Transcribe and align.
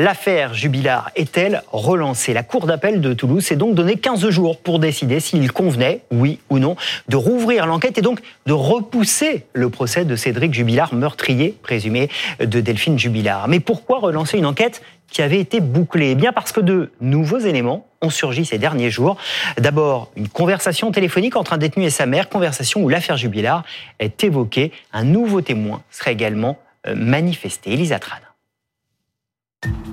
L'affaire 0.00 0.54
Jubilard 0.54 1.10
est-elle 1.16 1.64
relancée? 1.72 2.32
La 2.32 2.44
Cour 2.44 2.66
d'appel 2.66 3.00
de 3.00 3.14
Toulouse 3.14 3.44
s'est 3.44 3.56
donc 3.56 3.74
donné 3.74 3.96
15 3.96 4.30
jours 4.30 4.56
pour 4.60 4.78
décider 4.78 5.18
s'il 5.18 5.50
convenait, 5.50 6.02
oui 6.12 6.38
ou 6.50 6.60
non, 6.60 6.76
de 7.08 7.16
rouvrir 7.16 7.66
l'enquête 7.66 7.98
et 7.98 8.00
donc 8.00 8.20
de 8.46 8.52
repousser 8.52 9.46
le 9.54 9.70
procès 9.70 10.04
de 10.04 10.14
Cédric 10.14 10.54
Jubilard, 10.54 10.94
meurtrier 10.94 11.56
présumé 11.64 12.10
de 12.38 12.60
Delphine 12.60 12.96
Jubilard. 12.96 13.48
Mais 13.48 13.58
pourquoi 13.58 13.98
relancer 13.98 14.38
une 14.38 14.46
enquête 14.46 14.82
qui 15.10 15.20
avait 15.20 15.40
été 15.40 15.58
bouclée? 15.58 16.10
Eh 16.10 16.14
bien 16.14 16.32
parce 16.32 16.52
que 16.52 16.60
de 16.60 16.92
nouveaux 17.00 17.40
éléments 17.40 17.84
ont 18.00 18.10
surgi 18.10 18.44
ces 18.44 18.58
derniers 18.58 18.90
jours. 18.90 19.16
D'abord, 19.58 20.12
une 20.14 20.28
conversation 20.28 20.92
téléphonique 20.92 21.34
entre 21.34 21.54
un 21.54 21.58
détenu 21.58 21.86
et 21.86 21.90
sa 21.90 22.06
mère, 22.06 22.28
conversation 22.28 22.82
où 22.82 22.88
l'affaire 22.88 23.16
Jubilard 23.16 23.64
est 23.98 24.22
évoquée. 24.22 24.70
Un 24.92 25.02
nouveau 25.02 25.40
témoin 25.40 25.82
serait 25.90 26.12
également 26.12 26.56
euh, 26.86 26.94
manifesté. 26.94 27.72
Elisa 27.72 27.98
Tran. 27.98 28.27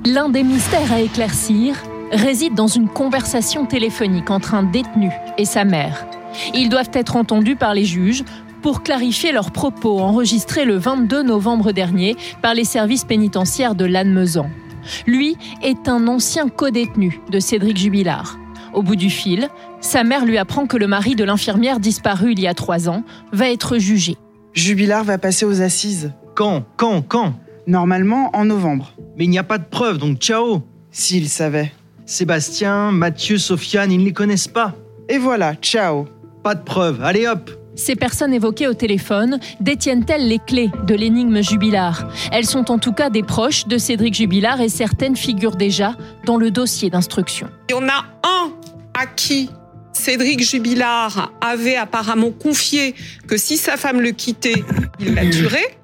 L'un 0.05 0.29
des 0.29 0.43
mystères 0.43 0.93
à 0.93 1.01
éclaircir 1.01 1.75
réside 2.11 2.53
dans 2.53 2.67
une 2.67 2.87
conversation 2.87 3.65
téléphonique 3.65 4.29
entre 4.29 4.53
un 4.53 4.61
détenu 4.61 5.09
et 5.39 5.45
sa 5.45 5.65
mère. 5.65 6.05
Ils 6.53 6.69
doivent 6.69 6.91
être 6.93 7.15
entendus 7.15 7.55
par 7.55 7.73
les 7.73 7.85
juges 7.85 8.23
pour 8.61 8.83
clarifier 8.83 9.31
leurs 9.31 9.49
propos 9.49 9.99
enregistrés 9.99 10.63
le 10.63 10.77
22 10.77 11.23
novembre 11.23 11.71
dernier 11.71 12.15
par 12.43 12.53
les 12.53 12.65
services 12.65 13.03
pénitentiaires 13.03 13.73
de 13.73 13.85
Lannemezan. 13.85 14.47
Lui 15.07 15.37
est 15.63 15.89
un 15.89 16.07
ancien 16.07 16.49
codétenu 16.49 17.19
de 17.31 17.39
Cédric 17.39 17.77
Jubilard. 17.77 18.37
Au 18.75 18.83
bout 18.83 18.95
du 18.95 19.09
fil, 19.09 19.49
sa 19.81 20.03
mère 20.03 20.25
lui 20.25 20.37
apprend 20.37 20.67
que 20.67 20.77
le 20.77 20.85
mari 20.85 21.15
de 21.15 21.23
l'infirmière 21.23 21.79
disparue 21.79 22.33
il 22.33 22.39
y 22.39 22.47
a 22.47 22.53
trois 22.53 22.89
ans 22.89 23.03
va 23.31 23.49
être 23.49 23.79
jugé. 23.79 24.17
Jubilard 24.53 25.03
va 25.03 25.17
passer 25.17 25.45
aux 25.45 25.63
assises. 25.63 26.13
Quand? 26.35 26.63
Quand? 26.77 27.01
Quand? 27.01 27.33
Normalement 27.67 28.29
en 28.33 28.45
novembre. 28.45 28.93
Mais 29.17 29.25
il 29.25 29.29
n'y 29.29 29.39
a 29.39 29.43
pas 29.43 29.57
de 29.57 29.65
preuves, 29.65 29.97
donc 29.97 30.17
ciao 30.17 30.63
S'il 30.91 31.29
savait. 31.29 31.71
Sébastien, 32.05 32.91
Mathieu, 32.91 33.37
Sofiane, 33.37 33.91
ils 33.91 33.99
ne 33.99 34.05
les 34.05 34.13
connaissent 34.13 34.47
pas. 34.47 34.75
Et 35.09 35.17
voilà, 35.17 35.55
ciao. 35.55 36.07
Pas 36.43 36.53
de 36.53 36.63
preuves, 36.63 37.01
allez 37.03 37.27
hop 37.27 37.49
Ces 37.75 37.95
personnes 37.95 38.33
évoquées 38.33 38.67
au 38.67 38.75
téléphone 38.75 39.39
détiennent-elles 39.59 40.27
les 40.27 40.37
clés 40.37 40.69
de 40.85 40.93
l'énigme 40.93 41.41
Jubilard? 41.41 42.07
Elles 42.31 42.45
sont 42.45 42.69
en 42.69 42.77
tout 42.77 42.93
cas 42.93 43.09
des 43.09 43.23
proches 43.23 43.65
de 43.67 43.79
Cédric 43.79 44.13
Jubilard 44.13 44.61
et 44.61 44.69
certaines 44.69 45.15
figurent 45.15 45.55
déjà 45.55 45.95
dans 46.25 46.37
le 46.37 46.51
dossier 46.51 46.91
d'instruction. 46.91 47.47
Il 47.69 47.71
y 47.71 47.75
en 47.75 47.87
a 47.87 48.05
un 48.23 48.51
à 48.93 49.07
qui 49.07 49.49
Cédric 49.91 50.43
Jubilard 50.43 51.31
avait 51.41 51.77
apparemment 51.77 52.29
confié 52.29 52.93
que 53.27 53.37
si 53.37 53.57
sa 53.57 53.77
femme 53.77 54.01
le 54.01 54.11
quittait, 54.11 54.63
il 54.99 55.15
la 55.15 55.25
tuerait 55.25 55.77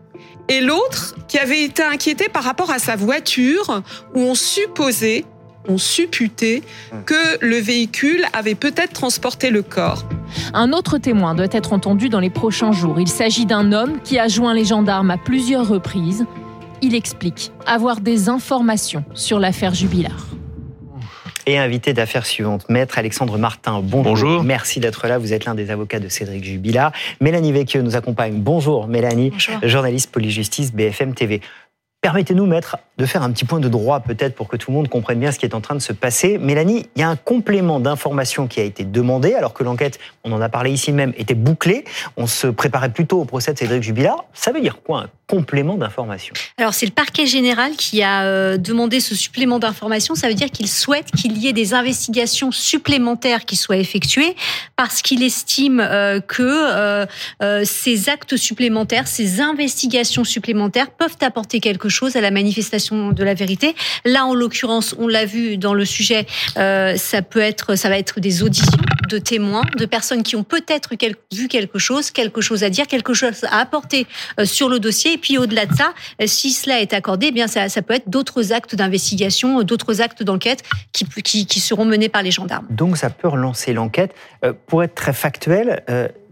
et 0.47 0.61
l'autre 0.61 1.15
qui 1.27 1.37
avait 1.37 1.63
été 1.63 1.83
inquiété 1.83 2.29
par 2.29 2.43
rapport 2.43 2.71
à 2.71 2.79
sa 2.79 2.95
voiture 2.95 3.81
où 4.13 4.19
on 4.19 4.35
supposait, 4.35 5.25
on 5.67 5.77
supputait 5.77 6.61
que 7.05 7.45
le 7.45 7.57
véhicule 7.57 8.25
avait 8.33 8.55
peut-être 8.55 8.93
transporté 8.93 9.49
le 9.49 9.61
corps. 9.61 10.03
Un 10.53 10.73
autre 10.73 10.97
témoin 10.97 11.35
doit 11.35 11.47
être 11.51 11.73
entendu 11.73 12.09
dans 12.09 12.19
les 12.19 12.29
prochains 12.29 12.71
jours. 12.71 12.99
Il 12.99 13.07
s'agit 13.07 13.45
d'un 13.45 13.71
homme 13.71 13.99
qui 14.03 14.19
a 14.19 14.27
joint 14.27 14.53
les 14.53 14.65
gendarmes 14.65 15.11
à 15.11 15.17
plusieurs 15.17 15.67
reprises. 15.67 16.25
Il 16.81 16.95
explique 16.95 17.51
avoir 17.65 18.01
des 18.01 18.27
informations 18.29 19.03
sur 19.13 19.39
l'affaire 19.39 19.73
Jubilard 19.73 20.27
et 21.45 21.57
invité 21.57 21.93
d'affaires 21.93 22.25
suivantes. 22.25 22.67
Maître 22.69 22.97
Alexandre 22.97 23.37
Martin, 23.37 23.81
bonjour. 23.83 24.03
bonjour. 24.03 24.43
Merci 24.43 24.79
d'être 24.79 25.07
là. 25.07 25.17
Vous 25.17 25.33
êtes 25.33 25.45
l'un 25.45 25.55
des 25.55 25.71
avocats 25.71 25.99
de 25.99 26.07
Cédric 26.07 26.43
Jubilard. 26.43 26.91
Mélanie 27.19 27.51
Vecchio 27.51 27.81
nous 27.81 27.95
accompagne. 27.95 28.35
Bonjour 28.35 28.87
Mélanie, 28.87 29.31
bonjour. 29.31 29.55
journaliste 29.63 30.11
polyjustice 30.11 30.73
BFM 30.73 31.13
TV. 31.13 31.41
Permettez-nous, 32.01 32.47
de 32.97 33.05
faire 33.05 33.21
un 33.21 33.31
petit 33.31 33.45
point 33.45 33.59
de 33.59 33.69
droit 33.69 33.99
peut-être 33.99 34.33
pour 34.33 34.47
que 34.47 34.57
tout 34.57 34.71
le 34.71 34.77
monde 34.77 34.89
comprenne 34.89 35.19
bien 35.19 35.31
ce 35.31 35.37
qui 35.37 35.45
est 35.45 35.53
en 35.53 35.61
train 35.61 35.75
de 35.75 35.81
se 35.81 35.93
passer. 35.93 36.39
Mélanie, 36.39 36.87
il 36.95 37.01
y 37.01 37.03
a 37.03 37.09
un 37.09 37.15
complément 37.15 37.79
d'information 37.79 38.47
qui 38.47 38.59
a 38.59 38.63
été 38.63 38.83
demandé 38.83 39.35
alors 39.35 39.53
que 39.53 39.63
l'enquête, 39.63 39.99
on 40.23 40.31
en 40.31 40.41
a 40.41 40.49
parlé 40.49 40.71
ici 40.71 40.91
même, 40.91 41.13
était 41.15 41.35
bouclée. 41.35 41.85
On 42.17 42.25
se 42.25 42.47
préparait 42.47 42.91
plutôt 42.91 43.21
au 43.21 43.25
procès 43.25 43.53
de 43.53 43.59
Cédric 43.59 43.83
Jubilard. 43.83 44.25
Ça 44.33 44.51
veut 44.51 44.61
dire 44.61 44.81
quoi 44.81 45.01
un 45.01 45.09
complément 45.27 45.75
d'information? 45.75 46.33
Alors 46.57 46.73
c'est 46.73 46.87
le 46.87 46.91
parquet 46.91 47.27
général 47.27 47.73
qui 47.73 48.01
a 48.01 48.23
euh, 48.23 48.57
demandé 48.57 48.99
ce 48.99 49.13
supplément 49.13 49.59
d'information. 49.59 50.15
Ça 50.15 50.27
veut 50.27 50.33
dire 50.33 50.49
qu'il 50.49 50.67
souhaite 50.67 51.11
qu'il 51.11 51.37
y 51.37 51.47
ait 51.47 51.53
des 51.53 51.75
investigations 51.75 52.51
supplémentaires 52.51 53.45
qui 53.45 53.55
soient 53.55 53.77
effectuées 53.77 54.35
parce 54.75 55.03
qu'il 55.03 55.21
estime 55.23 55.79
euh, 55.79 56.19
que 56.19 56.41
euh 56.41 57.05
ces 57.63 58.09
actes 58.09 58.37
supplémentaires, 58.37 59.07
ces 59.07 59.39
investigations 59.39 60.23
supplémentaires 60.23 60.89
peuvent 60.89 61.17
apporter 61.21 61.59
quelque 61.59 61.89
chose 61.89 61.90
à 62.15 62.21
la 62.21 62.31
manifestation 62.31 63.11
de 63.11 63.23
la 63.23 63.33
vérité. 63.33 63.75
Là, 64.05 64.25
en 64.25 64.33
l'occurrence, 64.33 64.95
on 64.97 65.07
l'a 65.07 65.25
vu 65.25 65.57
dans 65.57 65.73
le 65.73 65.85
sujet, 65.85 66.25
euh, 66.57 66.95
ça 66.95 67.21
peut 67.21 67.39
être, 67.39 67.75
ça 67.75 67.89
va 67.89 67.97
être 67.97 68.19
des 68.19 68.43
auditions 68.43 68.81
de 69.09 69.17
témoins, 69.17 69.63
de 69.77 69.85
personnes 69.85 70.23
qui 70.23 70.35
ont 70.35 70.43
peut-être 70.43 70.91
vu 71.33 71.47
quelque 71.47 71.79
chose, 71.79 72.11
quelque 72.11 72.41
chose 72.41 72.63
à 72.63 72.69
dire, 72.69 72.87
quelque 72.87 73.13
chose 73.13 73.43
à 73.43 73.59
apporter 73.59 74.07
euh, 74.39 74.45
sur 74.45 74.69
le 74.69 74.79
dossier 74.79 75.17
puis 75.17 75.37
au-delà 75.37 75.65
de 75.65 75.75
ça, 75.75 75.93
euh, 76.21 76.27
si 76.27 76.51
cela 76.51 76.81
est 76.81 76.93
accordé, 76.93 77.27
eh 77.27 77.31
bien 77.31 77.47
ça, 77.47 77.67
peut 77.81 77.93
être 77.93 78.09
d'autres 78.09 78.53
actes 78.53 78.75
d'investigation, 78.75 79.63
d'autres 79.63 80.01
actes 80.01 80.23
d'enquête 80.23 80.63
qui, 80.93 81.59
seront 81.59 81.85
menés 81.85 82.09
par 82.09 82.23
les 82.23 82.31
gendarmes. 82.31 82.65
Donc 82.69 82.97
ça 82.97 83.09
peut 83.09 83.27
relancer 83.27 83.73
l'enquête. 83.73 84.15
Pour 84.65 84.83
être 84.83 84.95
très 84.95 85.13
factuel, 85.13 85.83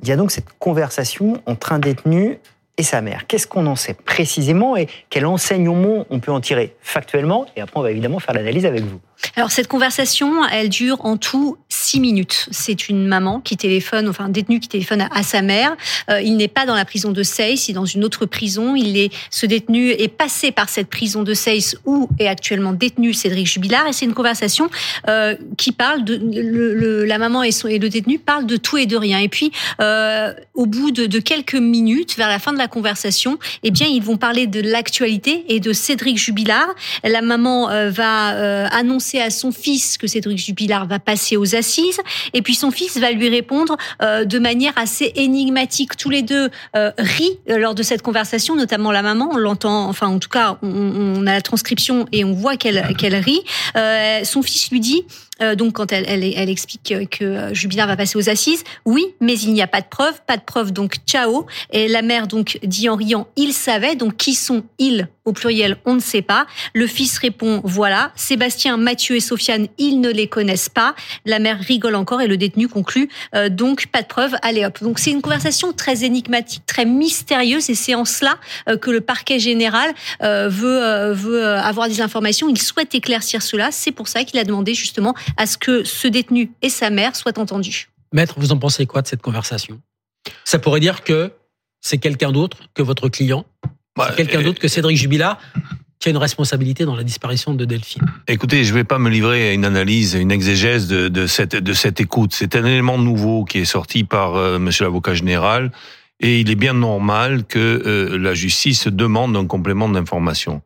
il 0.01 0.07
y 0.07 0.11
a 0.11 0.15
donc 0.15 0.31
cette 0.31 0.47
conversation 0.57 1.41
entre 1.45 1.73
un 1.73 1.79
détenu 1.79 2.39
et 2.79 2.83
sa 2.83 3.01
mère. 3.01 3.27
Qu'est-ce 3.27 3.45
qu'on 3.45 3.67
en 3.67 3.75
sait 3.75 3.93
précisément 3.93 4.77
et 4.77 4.87
quel 5.09 5.25
enseignement 5.25 6.05
on 6.09 6.19
peut 6.21 6.31
en 6.31 6.39
tirer 6.39 6.75
factuellement? 6.81 7.45
Et 7.57 7.61
après, 7.61 7.77
on 7.77 7.83
va 7.83 7.91
évidemment 7.91 8.19
faire 8.19 8.33
l'analyse 8.33 8.65
avec 8.65 8.83
vous. 8.83 9.01
Alors 9.35 9.51
cette 9.51 9.67
conversation, 9.67 10.45
elle 10.47 10.69
dure 10.69 11.03
en 11.03 11.17
tout 11.17 11.57
six 11.89 11.99
minutes. 11.99 12.47
C'est 12.51 12.87
une 12.87 13.07
maman 13.07 13.39
qui 13.39 13.57
téléphone, 13.57 14.07
enfin 14.09 14.25
un 14.25 14.29
détenu 14.29 14.59
qui 14.59 14.67
téléphone 14.67 15.07
à, 15.09 15.23
sa 15.23 15.41
mère. 15.41 15.75
Euh, 16.11 16.21
il 16.21 16.37
n'est 16.37 16.47
pas 16.47 16.67
dans 16.67 16.75
la 16.75 16.85
prison 16.85 17.11
de 17.11 17.23
Seyss, 17.23 17.67
il 17.67 17.71
est 17.71 17.73
dans 17.73 17.85
une 17.85 18.03
autre 18.03 18.27
prison. 18.27 18.75
Il 18.75 18.95
est, 18.95 19.11
ce 19.31 19.47
détenu 19.47 19.89
est 19.89 20.07
passé 20.07 20.51
par 20.51 20.69
cette 20.69 20.87
prison 20.87 21.23
de 21.23 21.33
Seyss 21.33 21.75
où 21.85 22.07
est 22.19 22.27
actuellement 22.27 22.73
détenu 22.73 23.13
Cédric 23.13 23.47
Jubilard. 23.47 23.87
Et 23.87 23.93
c'est 23.93 24.05
une 24.05 24.13
conversation 24.13 24.69
euh, 25.07 25.35
qui 25.57 25.71
parle 25.71 26.03
de 26.03 27.03
la 27.07 27.17
maman 27.17 27.41
et, 27.41 27.49
le 27.49 27.89
détenu 27.89 28.19
parlent 28.19 28.45
de 28.45 28.57
tout 28.57 28.77
et 28.77 28.85
de 28.85 28.95
rien. 28.95 29.17
Et 29.17 29.29
puis 29.29 29.51
euh, 29.81 30.31
au 30.53 30.67
bout 30.67 30.91
de, 30.91 31.19
quelques 31.19 31.55
minutes, 31.55 32.17
vers 32.17 32.29
la 32.29 32.37
fin 32.37 32.53
de 32.53 32.59
la 32.59 32.67
conversation, 32.67 33.39
eh 33.63 33.71
bien 33.71 33.87
ils 33.87 34.03
vont 34.03 34.17
parler 34.17 34.45
de 34.45 34.61
l'actualité 34.61 35.43
et 35.49 35.59
de 35.59 35.73
Cédric 35.73 36.17
Jubilard. 36.17 36.69
La 37.03 37.23
maman 37.23 37.67
va 37.89 38.67
annoncer 38.67 39.19
à 39.19 39.31
son 39.31 39.51
fils 39.51 39.97
que 39.97 40.05
Cédric 40.05 40.37
Jubilard 40.37 40.85
va 40.85 40.99
passer 40.99 41.35
aux 41.35 41.55
assises, 41.55 41.78
et 42.33 42.41
puis 42.41 42.55
son 42.55 42.71
fils 42.71 42.97
va 42.97 43.11
lui 43.11 43.29
répondre 43.29 43.77
euh, 44.01 44.25
de 44.25 44.39
manière 44.39 44.73
assez 44.75 45.11
énigmatique. 45.15 45.97
Tous 45.97 46.09
les 46.09 46.21
deux 46.21 46.49
euh, 46.75 46.91
rient 46.97 47.39
lors 47.47 47.75
de 47.75 47.83
cette 47.83 48.01
conversation, 48.01 48.55
notamment 48.55 48.91
la 48.91 49.01
maman. 49.01 49.29
On 49.31 49.37
l'entend, 49.37 49.87
enfin 49.87 50.07
en 50.07 50.19
tout 50.19 50.29
cas, 50.29 50.57
on, 50.61 50.67
on, 50.69 51.27
a 51.27 51.33
la 51.33 51.41
transcription 51.41 52.05
et 52.11 52.23
on 52.23 52.33
voit 52.33 52.57
qu'elle 52.57 52.95
qu'elle 52.97 53.15
rit. 53.15 53.41
Euh, 53.75 54.23
son 54.23 54.41
fils 54.41 54.69
lui 54.71 54.79
dit 54.79 55.03
euh, 55.41 55.55
donc 55.55 55.73
quand 55.73 55.91
elle, 55.91 56.05
elle, 56.07 56.23
elle, 56.23 56.49
explique 56.49 56.93
que 57.11 57.53
Jubilard 57.53 57.87
va 57.87 57.95
passer 57.95 58.17
aux 58.17 58.29
assises, 58.29 58.63
oui, 58.85 59.05
mais 59.21 59.37
il 59.39 59.53
n'y 59.53 59.61
a 59.61 59.67
pas 59.67 59.81
de 59.81 59.87
preuve, 59.87 60.21
pas 60.25 60.37
de 60.37 60.43
preuve, 60.43 60.71
donc 60.71 60.95
ciao. 61.05 61.45
Et 61.71 61.87
la 61.87 62.01
mère 62.01 62.27
donc 62.27 62.59
dit 62.63 62.89
en 62.89 62.95
riant, 62.95 63.27
il 63.35 63.53
savait, 63.53 63.95
donc 63.95 64.17
qui 64.17 64.33
sont 64.33 64.63
ils 64.77 65.07
au 65.25 65.33
pluriel, 65.33 65.77
on 65.85 65.93
ne 65.93 65.99
sait 65.99 66.23
pas. 66.23 66.47
Le 66.73 66.87
fils 66.87 67.17
répond, 67.19 67.61
voilà. 67.63 68.11
Sébastien, 68.15 68.77
Mathieu 68.77 69.15
et 69.15 69.19
Sofiane, 69.19 69.67
ils 69.77 70.01
ne 70.01 70.09
les 70.09 70.27
connaissent 70.27 70.69
pas. 70.69 70.95
La 71.25 71.37
mère 71.37 71.59
rigole 71.59 71.95
encore 71.95 72.21
et 72.21 72.27
le 72.27 72.35
détenu 72.35 72.67
conclut, 72.67 73.09
euh, 73.35 73.47
donc 73.47 73.87
pas 73.87 74.01
de 74.01 74.07
preuve, 74.07 74.35
allez 74.41 74.65
hop. 74.65 74.81
Donc 74.81 74.97
c'est 74.97 75.11
une 75.11 75.21
conversation 75.21 75.71
très 75.71 76.03
énigmatique, 76.03 76.65
très 76.65 76.85
mystérieuse 76.85 77.69
et 77.69 77.75
c'est 77.75 77.95
en 77.95 78.05
cela 78.05 78.37
euh, 78.67 78.77
que 78.77 78.89
le 78.89 79.01
parquet 79.01 79.39
général 79.39 79.93
euh, 80.23 80.49
veut, 80.49 80.83
euh, 80.83 81.13
veut 81.13 81.45
avoir 81.45 81.87
des 81.87 82.01
informations. 82.01 82.49
Il 82.49 82.59
souhaite 82.59 82.95
éclaircir 82.95 83.41
cela. 83.41 83.69
C'est 83.71 83.91
pour 83.91 84.07
ça 84.07 84.23
qu'il 84.23 84.39
a 84.39 84.43
demandé 84.43 84.73
justement 84.73 85.13
à 85.37 85.45
ce 85.45 85.57
que 85.57 85.83
ce 85.83 86.07
détenu 86.07 86.51
et 86.61 86.69
sa 86.69 86.89
mère 86.89 87.15
soient 87.15 87.37
entendus. 87.39 87.89
Maître, 88.13 88.35
vous 88.37 88.51
en 88.51 88.57
pensez 88.57 88.85
quoi 88.85 89.01
de 89.01 89.07
cette 89.07 89.21
conversation? 89.21 89.79
Ça 90.43 90.59
pourrait 90.59 90.79
dire 90.79 91.03
que 91.03 91.31
c'est 91.81 91.97
quelqu'un 91.97 92.31
d'autre 92.31 92.57
que 92.73 92.81
votre 92.81 93.09
client, 93.09 93.45
Bah, 93.95 94.11
quelqu'un 94.15 94.41
d'autre 94.41 94.59
que 94.59 94.67
Cédric 94.67 94.97
Jubilard, 94.97 95.39
qui 95.99 96.07
a 96.07 96.11
une 96.11 96.17
responsabilité 96.17 96.85
dans 96.85 96.95
la 96.95 97.03
disparition 97.03 97.53
de 97.53 97.65
Delphine. 97.65 98.01
Écoutez, 98.27 98.63
je 98.63 98.73
vais 98.73 98.85
pas 98.85 98.99
me 98.99 99.09
livrer 99.09 99.49
à 99.49 99.53
une 99.53 99.65
analyse, 99.65 100.15
à 100.15 100.19
une 100.19 100.31
exégèse 100.31 100.87
de, 100.87 101.09
de 101.09 101.27
cette 101.27 101.55
de 101.55 101.73
cette 101.73 101.99
écoute. 101.99 102.33
C'est 102.33 102.55
un 102.55 102.65
élément 102.65 102.97
nouveau 102.97 103.43
qui 103.43 103.59
est 103.59 103.65
sorti 103.65 104.05
par 104.05 104.35
euh, 104.35 104.59
Monsieur 104.59 104.85
l'avocat 104.85 105.13
général, 105.13 105.71
et 106.21 106.39
il 106.39 106.49
est 106.49 106.55
bien 106.55 106.73
normal 106.73 107.43
que 107.45 107.59
euh, 107.59 108.17
la 108.17 108.33
justice 108.33 108.87
demande 108.87 109.35
un 109.35 109.45
complément 109.45 109.89
d'information. 109.89 110.61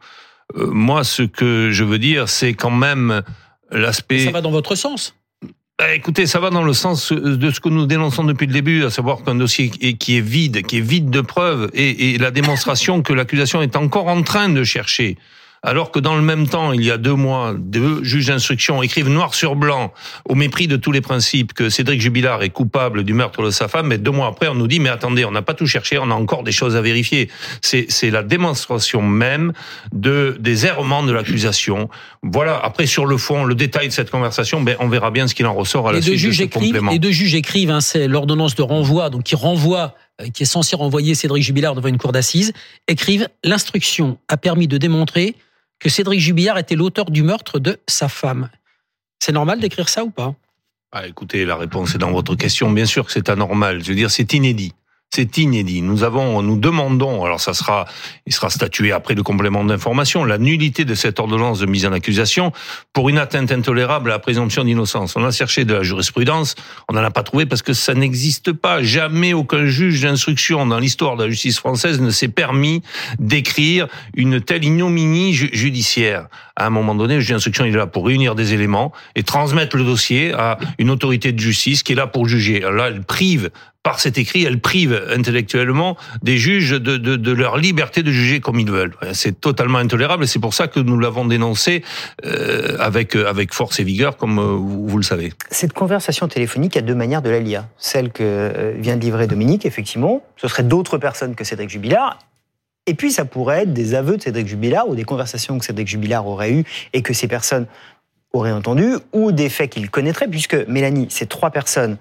Euh, 0.56 0.68
moi, 0.68 1.04
ce 1.04 1.24
que 1.24 1.70
je 1.72 1.84
veux 1.84 2.00
dire, 2.00 2.30
c'est 2.30 2.54
quand 2.54 2.72
même 2.72 3.24
l'aspect. 3.74 4.26
Ça 4.26 4.32
va 4.32 4.42
dans 4.42 4.52
votre 4.52 4.76
sens 4.76 5.16
Bah, 5.78 5.94
écoutez, 5.94 6.26
ça 6.26 6.40
va 6.40 6.50
dans 6.50 6.64
le 6.64 6.74
sens 6.74 7.12
de 7.12 7.52
ce 7.52 7.60
que 7.60 7.70
nous 7.70 7.86
dénonçons 7.86 8.24
depuis 8.24 8.48
le 8.48 8.54
début, 8.54 8.84
à 8.86 8.90
savoir 8.90 9.24
qu'un 9.24 9.36
dossier 9.36 9.70
qui 9.70 10.18
est 10.18 10.22
vide, 10.22 10.66
qui 10.66 10.78
est 10.78 10.82
vide 10.82 11.10
de 11.10 11.22
preuves, 11.22 11.70
et, 11.74 12.14
et 12.14 12.18
la 12.18 12.32
démonstration 12.32 13.02
que 13.02 13.14
l'accusation 13.14 13.62
est 13.62 13.76
encore 13.76 14.08
en 14.08 14.22
train 14.22 14.50
de 14.50 14.64
chercher. 14.64 15.18
Alors 15.66 15.92
que 15.92 16.00
dans 16.00 16.18
le 16.18 16.22
même 16.22 16.50
temps, 16.50 16.74
il 16.74 16.84
y 16.84 16.92
a 16.92 16.98
deux 16.98 17.14
mois, 17.14 17.56
deux 17.58 18.04
juges 18.04 18.28
d'instruction 18.28 18.84
écrivent 18.84 19.08
noir 19.08 19.34
sur 19.34 19.56
blanc, 19.56 19.94
au 20.28 20.36
mépris 20.36 20.68
de 20.68 20.76
tous 20.76 20.92
les 20.92 21.00
principes, 21.00 21.54
que 21.54 21.70
Cédric 21.70 22.02
Jubilard 22.02 22.44
est 22.44 22.50
coupable 22.50 23.06
du 23.06 23.14
meurtre 23.14 23.42
de 23.44 23.50
sa 23.50 23.70
femme, 23.70 23.88
mais 23.88 23.98
deux 23.98 24.12
mois 24.12 24.28
après, 24.28 24.50
on 24.50 24.56
nous 24.56 24.68
dit, 24.68 24.82
mais 24.82 24.90
attendez, 24.90 25.24
on 25.24 25.32
n'a 25.32 25.42
pas 25.42 25.54
tout 25.54 25.66
cherché, 25.66 25.98
on 25.98 26.12
a 26.12 26.14
encore 26.14 26.44
des 26.44 26.52
choses 26.52 26.76
à 26.76 26.82
vérifier. 26.82 27.30
C'est, 27.62 27.88
la 28.12 28.24
démonstration 28.24 29.02
même 29.02 29.54
de, 29.94 30.36
des 30.38 30.66
errements 30.66 31.04
de 31.04 31.14
l'accusation. 31.14 31.90
Voilà. 32.22 32.60
Après, 32.62 32.86
sur 32.86 33.06
le 33.06 33.16
fond, 33.18 33.46
le 33.46 33.56
détail 33.56 33.88
de 33.88 33.94
cette 33.94 34.12
conversation, 34.12 34.62
ben, 34.62 34.76
on 34.82 34.90
verra 34.90 35.12
bien 35.12 35.28
ce 35.28 35.34
qu'il 35.34 35.46
en 35.46 35.54
ressort 35.54 35.88
à 35.88 35.94
la 35.94 36.00
les 36.00 36.02
suite 36.02 36.16
de 36.16 36.20
juges 36.20 36.38
ce 36.40 36.44
écrivent, 36.44 36.66
complément. 36.74 36.92
les 36.92 37.00
deux 37.00 37.12
juges 37.12 37.36
écrivent, 37.36 37.72
hein, 37.72 37.80
c'est 37.80 38.10
l'ordonnance 38.10 38.56
de 38.56 38.64
renvoi, 38.64 39.10
donc 39.10 39.24
qui 39.24 39.36
renvoie, 39.36 39.96
euh, 40.22 40.28
qui 40.28 40.44
est 40.44 40.46
censé 40.46 40.76
renvoyer 40.76 41.16
Cédric 41.16 41.42
Jubilard 41.42 41.74
devant 41.74 41.88
une 41.88 41.98
cour 41.98 42.12
d'assises, 42.12 42.52
écrivent 42.90 43.30
l'instruction 43.46 44.18
a 44.28 44.36
permis 44.36 44.68
de 44.68 44.78
démontrer 44.78 45.36
que 45.80 45.90
Cédric 45.90 46.20
Jubilard 46.20 46.58
était 46.58 46.76
l'auteur 46.76 47.12
du 47.12 47.24
meurtre 47.24 47.60
de 47.60 47.80
sa 47.88 48.08
femme. 48.08 48.50
C'est 49.20 49.32
normal 49.32 49.60
d'écrire 49.60 49.90
ça 49.90 50.04
ou 50.04 50.10
pas? 50.10 50.36
Ah, 50.92 51.08
écoutez, 51.08 51.46
la 51.46 51.56
réponse 51.56 51.96
est 51.96 51.98
dans 51.98 52.12
votre 52.12 52.36
question. 52.36 52.72
Bien 52.72 52.86
sûr 52.86 53.06
que 53.06 53.12
c'est 53.12 53.30
anormal. 53.30 53.84
Je 53.84 53.90
veux 53.90 53.96
dire, 53.96 54.12
c'est 54.12 54.32
inédit. 54.34 54.74
C'est 55.16 55.38
inédit. 55.38 55.84
Nous 55.84 56.04
avons, 56.04 56.42
nous 56.42 56.58
demandons, 56.58 57.24
alors 57.24 57.40
ça 57.40 57.54
sera, 57.54 57.86
il 58.26 58.34
sera 58.34 58.50
statué 58.50 58.92
après 58.92 59.14
le 59.14 59.22
complément 59.22 59.64
d'information, 59.64 60.26
la 60.26 60.40
nullité 60.40 60.86
de 60.86 60.96
cette 60.96 61.20
ordonnance 61.20 61.60
de 61.60 61.68
mise 61.68 61.86
en 61.86 61.92
accusation 61.92 62.52
pour 62.94 63.10
une 63.10 63.20
atteinte 63.20 63.52
intolérable 63.52 64.10
à 64.10 64.16
la 64.16 64.20
présomption 64.20 64.64
d'innocence. 64.64 65.16
On 65.16 65.24
a 65.24 65.30
cherché 65.30 65.66
de 65.66 65.76
la 65.76 65.84
jurisprudence, 65.84 66.56
on 66.90 66.96
n'en 66.96 67.04
a 67.04 67.12
pas 67.12 67.22
trouvé 67.22 67.46
parce 67.46 67.62
que 67.62 67.74
ça 67.74 67.94
n'existe 67.94 68.54
pas. 68.54 68.82
Jamais 68.82 69.34
aucun 69.34 69.68
juge 69.68 70.02
d'instruction 70.02 70.66
dans 70.66 70.80
l'histoire 70.80 71.16
de 71.16 71.26
la 71.26 71.30
justice 71.30 71.60
française 71.60 72.02
ne 72.02 72.10
s'est 72.10 72.28
permis 72.28 72.82
d'écrire 73.20 73.88
une 74.16 74.42
telle 74.42 74.66
ignominie 74.66 75.36
ju- 75.36 75.52
judiciaire. 75.54 76.26
À 76.56 76.66
un 76.66 76.72
moment 76.72 76.96
donné, 76.96 77.16
le 77.16 77.20
juge 77.20 77.34
d'instruction 77.34 77.66
est 77.66 77.72
là 77.72 77.86
pour 77.86 78.08
réunir 78.08 78.34
des 78.34 78.56
éléments 78.56 78.92
et 79.16 79.22
transmettre 79.22 79.78
le 79.78 79.84
dossier 79.84 80.34
à 80.34 80.58
une 80.80 80.90
autorité 80.90 81.32
de 81.34 81.40
justice 81.40 81.84
qui 81.84 81.92
est 81.92 81.96
là 81.96 82.08
pour 82.08 82.28
juger. 82.28 82.62
Là, 82.62 82.88
elle 82.88 83.04
prive 83.04 83.52
par 83.84 84.00
cet 84.00 84.18
écrit, 84.18 84.46
elle 84.46 84.60
prive 84.60 85.04
intellectuellement 85.14 85.98
des 86.22 86.38
juges 86.38 86.72
de, 86.72 87.32
leur 87.32 87.58
liberté 87.58 88.02
de 88.02 88.12
juger 88.12 88.40
comme 88.40 88.60
ils 88.60 88.72
veulent. 88.72 88.96
C'est 89.12 89.40
totalement 89.40 89.78
intolérable 89.78 90.24
et 90.24 90.28
c'est 90.28 90.40
pour 90.40 90.54
ça 90.54 90.68
que 90.68 90.80
nous 90.80 90.98
l'avons 90.98 91.26
dénoncé 91.26 91.84
euh, 92.26 92.78
avec 92.80 93.16
avec 93.16 93.54
force 93.54 93.80
et 93.80 93.84
vigueur, 93.84 94.16
comme 94.16 94.40
euh, 94.40 94.56
vous, 94.56 94.98
le 94.98 95.04
savez. 95.04 95.34
Cette 95.52 95.74
conversation 95.74 96.28
téléphonique 96.30 96.78
a 96.78 96.82
deux 96.82 96.96
manières 96.96 97.22
de 97.22 97.30
la 97.30 97.40
lire. 97.40 97.66
Celle 97.78 98.12
que 98.12 98.24
euh, 98.24 98.74
vient 98.78 98.96
de 98.96 99.02
livrer 99.02 99.28
Dominique, 99.28 99.66
effectivement, 99.66 100.24
ce 100.38 100.48
serait 100.48 100.64
d'autres 100.64 100.98
personnes 100.98 101.36
que 101.36 101.44
Cédric 101.44 101.70
Jubilard. 101.70 102.20
Et 102.86 102.94
puis 102.94 103.12
ça 103.12 103.26
pourrait 103.26 103.64
être 103.64 103.74
des 103.74 103.96
aveux 103.96 104.18
de 104.18 104.22
Cédric 104.22 104.48
Jubilard 104.48 104.88
ou 104.88 104.96
des 104.96 105.04
conversations 105.04 105.58
que 105.58 105.66
Cédric 105.66 105.88
Jubilard 105.88 106.26
aurait 106.28 106.52
eues 106.52 106.64
et 106.94 107.02
que 107.02 107.14
ces 107.14 107.28
personnes 107.28 107.66
auraient 108.34 108.52
entendues 108.52 108.96
ou 109.12 109.32
des 109.32 109.50
faits 109.50 109.72
qu'il 109.72 109.90
connaîtrait, 109.90 110.28
puisque 110.28 110.56
Mélanie, 110.68 111.08
ces 111.10 111.26
trois 111.26 111.52
personnes, 111.52 111.98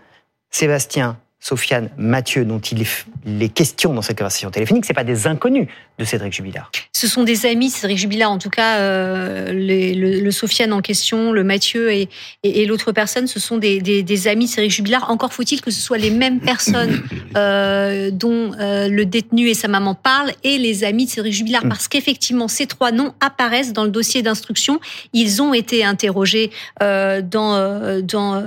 Sébastien, 0.50 1.18
Sofiane, 1.44 1.90
Mathieu, 1.98 2.44
dont 2.44 2.60
il 2.60 2.82
est, 2.82 3.04
les 3.26 3.48
questions 3.48 3.92
dans 3.92 4.00
cette 4.00 4.16
conversation 4.16 4.52
téléphonique, 4.52 4.84
c'est 4.84 4.94
pas 4.94 5.02
des 5.02 5.26
inconnus 5.26 5.66
de 5.98 6.04
Cédric 6.04 6.32
Jubilard. 6.32 6.70
Ce 6.92 7.08
sont 7.08 7.24
des 7.24 7.46
amis, 7.46 7.68
Cédric 7.68 7.98
Jubilard, 7.98 8.30
en 8.30 8.38
tout 8.38 8.48
cas, 8.48 8.78
euh, 8.78 9.52
les- 9.52 9.92
le, 9.94 10.20
le 10.20 10.30
Sofiane 10.30 10.72
en 10.72 10.80
question, 10.80 11.32
le 11.32 11.42
Mathieu 11.42 11.90
et, 11.92 12.08
et, 12.44 12.62
et 12.62 12.66
l'autre 12.66 12.92
personne, 12.92 13.26
ce 13.26 13.40
sont 13.40 13.58
des, 13.58 13.80
des, 13.80 14.04
des 14.04 14.28
amis 14.28 14.44
de 14.44 14.50
Cédric 14.50 14.70
Jubilard. 14.70 15.10
Encore 15.10 15.32
faut-il 15.32 15.60
que 15.60 15.72
ce 15.72 15.80
soit 15.80 15.98
les 15.98 16.10
mêmes 16.10 16.38
personnes 16.38 17.02
euh, 17.36 18.12
dont 18.12 18.52
euh, 18.60 18.88
le 18.88 19.04
détenu 19.04 19.48
et 19.48 19.54
sa 19.54 19.66
maman 19.66 19.96
parlent 19.96 20.32
et 20.44 20.58
les 20.58 20.84
amis 20.84 21.06
de 21.06 21.10
Cédric 21.10 21.32
Jubilard. 21.32 21.64
Parce 21.68 21.88
qu'effectivement, 21.88 22.46
ces 22.46 22.66
trois 22.66 22.92
noms 22.92 23.14
apparaissent 23.20 23.72
dans 23.72 23.84
le 23.84 23.90
dossier 23.90 24.22
d'instruction. 24.22 24.78
Ils 25.12 25.42
ont 25.42 25.52
été 25.54 25.84
interrogés 25.84 26.52
euh, 26.84 27.20
dans, 27.20 28.00
dans, 28.00 28.42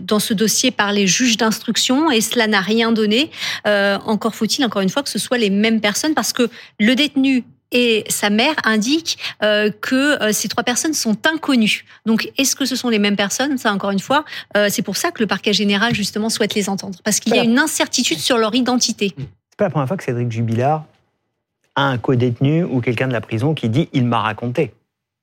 dans 0.00 0.18
ce 0.18 0.32
dossier 0.32 0.70
par 0.70 0.92
les 0.94 1.06
juges 1.06 1.36
d'instruction 1.36 2.10
et 2.10 2.22
cela 2.30 2.46
n'a 2.46 2.60
rien 2.60 2.92
donné. 2.92 3.30
Euh, 3.66 3.98
encore 4.06 4.34
faut-il, 4.34 4.64
encore 4.64 4.82
une 4.82 4.88
fois, 4.88 5.02
que 5.02 5.10
ce 5.10 5.18
soit 5.18 5.38
les 5.38 5.50
mêmes 5.50 5.80
personnes 5.80 6.14
parce 6.14 6.32
que 6.32 6.48
le 6.78 6.94
détenu 6.94 7.44
et 7.72 8.04
sa 8.08 8.30
mère 8.30 8.54
indiquent 8.64 9.18
euh, 9.42 9.70
que 9.70 10.22
euh, 10.22 10.32
ces 10.32 10.48
trois 10.48 10.64
personnes 10.64 10.94
sont 10.94 11.16
inconnues. 11.26 11.84
Donc, 12.06 12.30
est-ce 12.36 12.56
que 12.56 12.64
ce 12.64 12.76
sont 12.76 12.88
les 12.88 12.98
mêmes 12.98 13.16
personnes? 13.16 13.58
Ça, 13.58 13.72
encore 13.72 13.90
une 13.90 14.00
fois, 14.00 14.24
euh, 14.56 14.68
c'est 14.70 14.82
pour 14.82 14.96
ça 14.96 15.10
que 15.10 15.22
le 15.22 15.26
parquet 15.26 15.52
général, 15.52 15.94
justement, 15.94 16.30
souhaite 16.30 16.54
les 16.54 16.68
entendre. 16.68 16.98
Parce 17.04 17.20
qu'il 17.20 17.34
y 17.34 17.38
a 17.38 17.44
une 17.44 17.58
incertitude 17.58 18.18
sur 18.18 18.38
leur 18.38 18.54
identité. 18.54 19.14
C'est 19.16 19.56
pas 19.56 19.64
la 19.64 19.70
première 19.70 19.88
fois 19.88 19.96
que 19.96 20.04
Cédric 20.04 20.30
Jubilard 20.30 20.84
a 21.76 21.84
un 21.84 21.98
co-détenu 21.98 22.64
ou 22.64 22.80
quelqu'un 22.80 23.08
de 23.08 23.12
la 23.12 23.20
prison 23.20 23.54
qui 23.54 23.68
dit 23.68 23.88
il 23.92 24.04
m'a 24.04 24.20
raconté. 24.20 24.72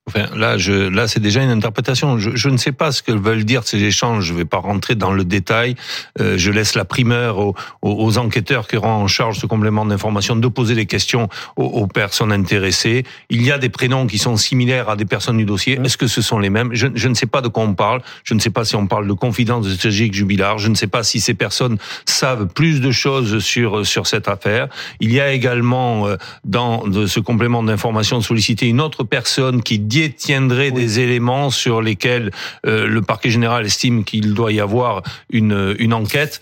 Enfin, 0.07 0.25
là, 0.35 0.57
je, 0.57 0.71
là, 0.71 1.07
c'est 1.07 1.19
déjà 1.19 1.43
une 1.43 1.49
interprétation. 1.49 2.17
Je, 2.17 2.31
je 2.33 2.49
ne 2.49 2.57
sais 2.57 2.71
pas 2.71 2.91
ce 2.91 3.01
que 3.03 3.11
veulent 3.11 3.43
dire 3.43 3.63
ces 3.65 3.83
échanges. 3.83 4.25
Je 4.25 4.33
ne 4.33 4.37
vais 4.37 4.45
pas 4.45 4.59
rentrer 4.59 4.95
dans 4.95 5.11
le 5.11 5.25
détail. 5.25 5.75
Euh, 6.21 6.37
je 6.37 6.49
laisse 6.51 6.75
la 6.75 6.85
primeur 6.85 7.39
aux, 7.39 7.55
aux, 7.81 8.05
aux 8.05 8.17
enquêteurs 8.17 8.67
qui 8.67 8.77
auront 8.77 8.89
en 8.89 9.07
charge 9.07 9.39
ce 9.39 9.45
complément 9.45 9.85
d'information 9.85 10.35
de 10.35 10.47
poser 10.47 10.75
des 10.75 10.85
questions 10.85 11.27
aux, 11.57 11.65
aux 11.65 11.87
personnes 11.87 12.31
intéressées. 12.31 13.03
Il 13.29 13.43
y 13.43 13.51
a 13.51 13.57
des 13.57 13.69
prénoms 13.69 14.07
qui 14.07 14.17
sont 14.17 14.37
similaires 14.37 14.89
à 14.89 14.95
des 14.95 15.05
personnes 15.05 15.37
du 15.37 15.45
dossier. 15.45 15.79
Est-ce 15.83 15.97
que 15.97 16.07
ce 16.07 16.21
sont 16.21 16.39
les 16.39 16.49
mêmes? 16.49 16.69
Je, 16.73 16.87
je 16.95 17.07
ne 17.09 17.13
sais 17.13 17.25
pas 17.25 17.41
de 17.41 17.49
quoi 17.49 17.63
on 17.63 17.73
parle. 17.73 18.01
Je 18.23 18.33
ne 18.33 18.39
sais 18.39 18.49
pas 18.49 18.63
si 18.63 18.75
on 18.75 18.87
parle 18.87 19.07
de 19.07 19.13
confidence 19.13 19.67
de 19.67 19.75
Cédric 19.75 20.13
Jubilard. 20.13 20.57
Je 20.57 20.69
ne 20.69 20.75
sais 20.75 20.87
pas 20.87 21.03
si 21.03 21.19
ces 21.19 21.33
personnes 21.33 21.77
savent 22.05 22.47
plus 22.47 22.79
de 22.79 22.91
choses 22.91 23.39
sur 23.39 23.85
sur 23.85 24.07
cette 24.07 24.27
affaire. 24.29 24.69
Il 24.99 25.11
y 25.11 25.19
a 25.19 25.33
également 25.33 26.07
euh, 26.07 26.15
dans 26.45 26.87
de 26.87 27.07
ce 27.07 27.19
complément 27.19 27.61
d'information 27.61 28.21
sollicité 28.21 28.67
une 28.67 28.79
autre 28.81 29.03
personne 29.03 29.61
qui 29.61 29.79
détiendrait 30.01 30.71
des 30.71 30.99
éléments 30.99 31.49
sur 31.49 31.81
lesquels 31.81 32.31
euh, 32.65 32.87
le 32.87 33.01
parquet 33.01 33.29
général 33.29 33.65
estime 33.65 34.03
qu'il 34.03 34.33
doit 34.33 34.51
y 34.51 34.59
avoir 34.59 35.01
une 35.29 35.75
une 35.79 35.93
enquête. 35.93 36.39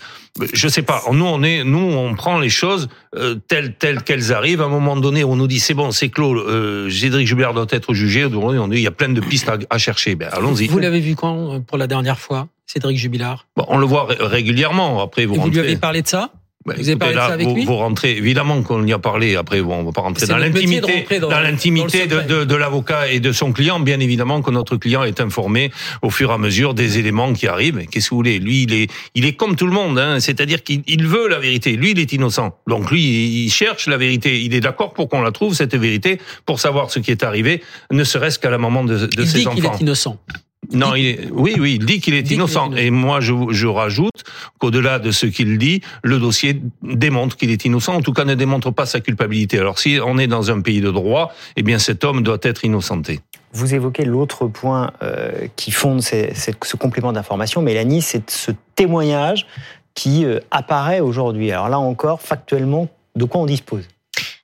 Je 0.52 0.68
sais 0.68 0.82
pas. 0.82 1.00
Nous, 1.12 1.24
on 1.24 1.42
est, 1.42 1.64
nous, 1.64 1.78
on 1.78 2.14
prend 2.14 2.38
les 2.38 2.50
choses 2.50 2.88
euh, 3.16 3.36
telles 3.48 3.74
telles 3.74 4.02
qu'elles 4.02 4.34
arrivent. 4.34 4.60
À 4.60 4.66
un 4.66 4.68
moment 4.80 4.94
donné, 4.96 5.24
on 5.24 5.34
nous 5.34 5.46
dit 5.46 5.60
c'est 5.60 5.72
bon, 5.72 5.90
c'est 5.92 6.10
clos. 6.10 6.34
Euh, 6.36 6.90
Cédric 6.90 7.26
Jubert 7.26 7.54
doit 7.54 7.66
être 7.70 7.94
jugé. 7.94 8.26
On 8.26 8.68
dit 8.68 8.76
il 8.76 8.82
y 8.82 8.86
a 8.86 8.90
plein 8.90 9.08
de 9.08 9.20
pistes 9.22 9.48
à, 9.48 9.56
à 9.70 9.78
chercher. 9.78 10.14
Ben 10.14 10.28
allons-y. 10.32 10.66
Vous 10.68 10.78
l'avez 10.78 11.00
vu 11.00 11.14
quand 11.16 11.54
euh, 11.54 11.60
pour 11.60 11.78
la 11.78 11.86
dernière 11.86 12.18
fois, 12.18 12.48
Cédric 12.66 12.98
Jubilard? 12.98 13.46
Bon, 13.56 13.64
on 13.68 13.78
le 13.78 13.86
voit 13.86 14.04
ré- 14.06 14.16
régulièrement. 14.20 15.00
Après, 15.02 15.24
vous 15.24 15.36
Et 15.36 15.38
vous 15.38 15.48
lui 15.50 15.58
avez 15.60 15.76
parlé 15.76 16.02
de 16.02 16.08
ça? 16.08 16.30
Bah, 16.66 16.74
Vous 16.76 16.88
avez 16.88 16.96
parlé 16.98 17.14
de 17.14 17.18
là, 17.18 17.26
ça 17.28 17.34
avec 17.34 17.46
vous, 17.46 17.54
lui 17.54 17.64
vous 17.64 17.76
rentrez, 17.76 18.16
évidemment 18.16 18.60
qu'on 18.62 18.84
y 18.86 18.92
a 18.92 18.98
parlé. 18.98 19.36
Après, 19.36 19.60
bon, 19.62 19.76
on 19.76 19.84
va 19.84 19.92
pas 19.92 20.00
rentrer 20.00 20.26
dans 20.26 20.36
l'intimité, 20.36 21.04
dans- 21.20 21.30
l'intimité 21.30 22.06
de, 22.08 22.20
de, 22.22 22.44
de 22.44 22.54
l'avocat 22.56 23.08
et 23.10 23.20
de 23.20 23.30
son 23.32 23.52
client. 23.52 23.78
Bien 23.78 24.00
évidemment 24.00 24.42
que 24.42 24.50
notre 24.50 24.76
client 24.76 25.04
est 25.04 25.20
informé 25.20 25.70
au 26.02 26.10
fur 26.10 26.30
et 26.30 26.34
à 26.34 26.38
mesure 26.38 26.74
des 26.74 26.98
éléments 26.98 27.32
qui 27.32 27.46
arrivent. 27.46 27.86
Qu'est-ce 27.90 28.06
que 28.06 28.10
vous 28.10 28.16
voulez? 28.18 28.38
Lui, 28.40 28.64
il 28.64 28.72
est, 28.74 28.90
il 29.14 29.24
est 29.26 29.34
comme 29.34 29.54
tout 29.54 29.66
le 29.66 29.72
monde. 29.72 29.98
Hein, 29.98 30.18
C'est-à-dire 30.20 30.62
qu'il 30.64 30.82
il 30.88 31.06
veut 31.06 31.28
la 31.28 31.38
vérité. 31.38 31.76
Lui, 31.76 31.92
il 31.92 31.98
est 32.00 32.12
innocent. 32.12 32.58
Donc 32.66 32.90
lui, 32.90 33.44
il 33.44 33.50
cherche 33.50 33.86
la 33.86 33.96
vérité. 33.96 34.40
Il 34.42 34.52
est 34.54 34.60
d'accord 34.60 34.92
pour 34.92 35.08
qu'on 35.08 35.22
la 35.22 35.30
trouve 35.30 35.54
cette 35.54 35.76
vérité, 35.76 36.18
pour 36.46 36.58
savoir 36.58 36.90
ce 36.90 36.98
qui 36.98 37.10
est 37.12 37.22
arrivé, 37.22 37.62
ne 37.92 38.02
serait-ce 38.02 38.38
qu'à 38.40 38.50
la 38.50 38.58
maman 38.58 38.82
de, 38.84 39.06
de 39.06 39.08
Il 39.22 39.28
ses 39.28 39.38
dit 39.38 39.46
enfants. 39.46 39.72
est 39.74 39.80
innocent. 39.80 40.18
Non, 40.72 40.94
il 40.96 41.06
est- 41.06 41.30
oui, 41.30 41.54
oui, 41.60 41.76
il 41.78 41.86
dit 41.86 42.00
qu'il 42.00 42.14
est, 42.14 42.28
innocent. 42.30 42.66
innocent. 42.66 42.76
Et 42.82 42.90
moi, 42.90 43.20
je, 43.20 43.32
je 43.50 43.66
rajoute 43.68 44.24
qu'au-delà 44.58 44.98
de 44.98 45.12
ce 45.12 45.26
qu'il 45.26 45.58
dit, 45.58 45.80
le 46.02 46.18
dossier 46.18 46.60
démontre 46.82 47.36
qu'il 47.36 47.50
est 47.52 47.64
innocent. 47.64 47.94
En 47.94 48.00
tout 48.00 48.12
cas, 48.12 48.24
ne 48.24 48.34
démontre 48.34 48.72
pas 48.72 48.84
sa 48.86 49.00
culpabilité. 49.00 49.58
Alors, 49.60 49.78
si 49.78 49.98
on 50.04 50.18
est 50.18 50.26
dans 50.26 50.50
un 50.50 50.60
pays 50.60 50.80
de 50.80 50.90
droit, 50.90 51.32
eh 51.56 51.62
bien, 51.62 51.78
cet 51.78 52.02
homme 52.02 52.22
doit 52.22 52.38
être 52.42 52.64
innocenté. 52.64 53.20
Vous 53.52 53.74
évoquez 53.74 54.04
l'autre 54.04 54.48
point 54.48 54.90
euh, 55.02 55.46
qui 55.54 55.70
fonde 55.70 56.02
ces- 56.02 56.34
ces- 56.34 56.54
ce 56.62 56.76
complément 56.76 57.12
d'information, 57.12 57.62
Mélanie, 57.62 58.02
c'est 58.02 58.28
ce 58.28 58.50
témoignage 58.74 59.46
qui 59.94 60.24
euh, 60.24 60.40
apparaît 60.50 61.00
aujourd'hui. 61.00 61.52
Alors 61.52 61.68
là 61.68 61.78
encore, 61.78 62.20
factuellement, 62.20 62.88
de 63.14 63.24
quoi 63.24 63.40
on 63.40 63.46
dispose? 63.46 63.86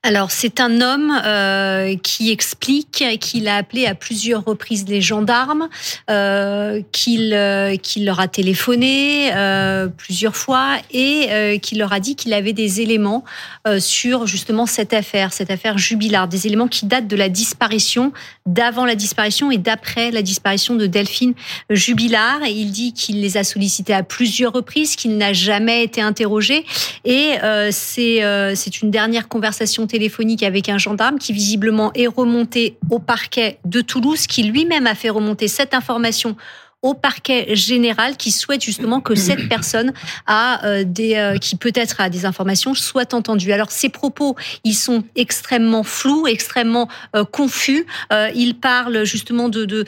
Alors, 0.05 0.33
c'est 0.33 0.59
un 0.59 0.81
homme 0.81 1.13
euh, 1.25 1.95
qui 2.03 2.33
explique 2.33 3.05
qu'il 3.21 3.47
a 3.47 3.55
appelé 3.55 3.87
à 3.87 3.95
plusieurs 3.95 4.45
reprises 4.45 4.85
les 4.89 5.01
gendarmes, 5.01 5.69
euh, 6.11 6.83
qu'il 6.91 7.33
euh, 7.35 7.77
qu'il 7.77 8.05
leur 8.05 8.19
a 8.19 8.27
téléphoné 8.27 9.31
euh, 9.33 9.87
plusieurs 9.87 10.35
fois 10.35 10.79
et 10.91 11.29
euh, 11.31 11.59
qu'il 11.59 11.79
leur 11.79 11.93
a 11.93 12.01
dit 12.01 12.17
qu'il 12.17 12.33
avait 12.33 12.53
des 12.53 12.81
éléments 12.81 13.23
euh, 13.69 13.79
sur 13.79 14.27
justement 14.27 14.67
cette 14.67 14.93
affaire, 14.93 15.33
cette 15.33 15.53
affaire 15.53 15.79
Jubilard, 15.79 16.27
des 16.27 16.49
éléments 16.49 16.67
qui 16.67 16.87
datent 16.87 17.07
de 17.07 17.15
la 17.15 17.29
disparition, 17.29 18.13
d'avant 18.45 18.85
la 18.85 18.97
disparition 18.97 19.53
et 19.53 19.59
d'après 19.59 20.11
la 20.11 20.23
disparition 20.23 20.75
de 20.75 20.87
Delphine 20.87 21.35
Jubilard. 21.71 22.43
Et 22.43 22.51
il 22.51 22.73
dit 22.73 22.93
qu'il 22.93 23.21
les 23.21 23.37
a 23.37 23.45
sollicités 23.45 23.95
à 23.95 24.03
plusieurs 24.03 24.53
reprises, 24.53 24.97
qu'il 24.97 25.17
n'a 25.17 25.33
jamais 25.33 25.85
été 25.85 26.01
interrogé 26.01 26.65
et 27.05 27.35
c'est 27.71 28.21
c'est 28.55 28.83
une 28.83 28.91
dernière 28.91 29.29
conversation 29.29 29.87
téléphonique 29.97 30.43
avec 30.43 30.69
un 30.69 30.79
gendarme 30.79 31.19
qui 31.19 31.33
visiblement 31.33 31.93
est 31.95 32.07
remonté 32.21 32.77
au 32.91 32.99
parquet 32.99 33.59
de 33.65 33.81
Toulouse, 33.83 34.27
qui 34.27 34.43
lui-même 34.43 34.87
a 34.87 34.95
fait 34.95 35.11
remonter 35.11 35.49
cette 35.49 35.75
information 35.75 36.37
au 36.81 36.95
parquet 36.95 37.55
général 37.55 38.17
qui 38.17 38.33
souhaite 38.33 38.61
justement 38.61 39.01
que 39.01 39.15
cette 39.15 39.49
personne 39.49 39.93
a 40.27 40.67
euh, 40.67 40.83
des 40.85 41.15
euh, 41.15 41.37
qui 41.39 41.55
peut-être 41.55 42.01
a 42.01 42.09
des 42.11 42.25
informations 42.27 42.75
soit 42.75 43.15
entendue. 43.15 43.53
Alors 43.53 43.71
ces 43.71 43.89
propos, 43.89 44.35
ils 44.65 44.75
sont 44.75 45.05
extrêmement 45.15 45.85
flous, 45.85 46.27
extrêmement 46.27 46.89
euh, 47.15 47.25
confus. 47.25 47.87
Il 48.35 48.55
parle 48.57 49.05
justement 49.05 49.49
de- 49.49 49.65
de- 49.65 49.85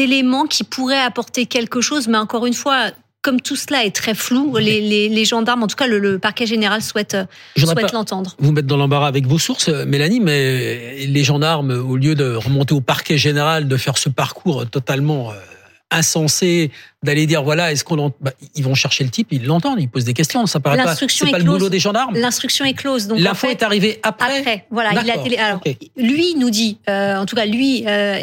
d'éléments 0.00 0.46
qui 0.54 0.62
pourraient 0.62 1.00
apporter 1.10 1.46
quelque 1.46 1.80
chose, 1.80 2.06
mais 2.06 2.18
encore 2.18 2.44
une 2.44 2.58
fois. 2.62 2.90
Comme 3.24 3.40
tout 3.40 3.56
cela 3.56 3.86
est 3.86 3.90
très 3.96 4.14
flou, 4.14 4.58
les, 4.58 4.82
les, 4.82 5.08
les 5.08 5.24
gendarmes, 5.24 5.62
en 5.62 5.66
tout 5.66 5.76
cas 5.76 5.86
le, 5.86 5.98
le 5.98 6.18
parquet 6.18 6.44
général 6.44 6.82
souhaite, 6.82 7.14
euh, 7.14 7.24
souhaite 7.56 7.92
l'entendre. 7.92 8.36
vous 8.38 8.52
mettre 8.52 8.68
dans 8.68 8.76
l'embarras 8.76 9.08
avec 9.08 9.26
vos 9.26 9.38
sources, 9.38 9.70
euh, 9.70 9.86
Mélanie, 9.86 10.20
mais 10.20 11.06
les 11.06 11.24
gendarmes, 11.24 11.70
au 11.70 11.96
lieu 11.96 12.14
de 12.14 12.34
remonter 12.34 12.74
au 12.74 12.82
parquet 12.82 13.16
général, 13.16 13.66
de 13.66 13.76
faire 13.78 13.96
ce 13.96 14.10
parcours 14.10 14.68
totalement 14.68 15.30
euh, 15.30 15.34
insensé, 15.90 16.70
d'aller 17.04 17.26
dire 17.26 17.42
voilà, 17.42 17.70
est-ce 17.70 17.84
qu'on 17.84 18.12
bah, 18.20 18.32
ils 18.54 18.64
vont 18.64 18.74
chercher 18.74 19.04
le 19.04 19.10
type, 19.10 19.28
ils 19.30 19.44
l'entendent, 19.44 19.80
ils 19.80 19.88
posent 19.88 20.04
des 20.04 20.14
questions, 20.14 20.46
ça 20.46 20.58
paraît 20.58 20.82
pas, 20.82 20.96
c'est 20.96 21.30
pas 21.30 21.38
le 21.38 21.44
boulot 21.44 21.68
des 21.68 21.78
gendarmes. 21.78 22.16
L'instruction 22.16 22.64
est 22.64 22.74
close. 22.74 23.06
Donc 23.06 23.18
en 23.18 23.22
L'info 23.22 23.46
fait, 23.46 23.52
est 23.52 23.62
arrivée 23.62 24.00
après. 24.02 24.38
Après, 24.38 24.66
voilà, 24.70 24.90
il 25.02 25.10
a 25.10 25.18
télé. 25.18 25.36
Alors, 25.36 25.60
lui 25.96 26.34
nous 26.36 26.50
dit, 26.50 26.78
euh, 26.88 27.16
en 27.16 27.26
tout 27.26 27.36
cas, 27.36 27.46
lui 27.46 27.84
euh, 27.86 28.18